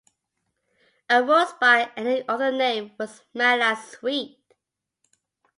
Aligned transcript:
A 1.11 1.21
rose 1.23 1.53
by 1.61 1.91
any 1.95 2.27
other 2.27 2.51
name 2.51 2.91
would 2.97 3.07
smell 3.09 3.61
as 3.61 3.89
sweet 3.91 4.39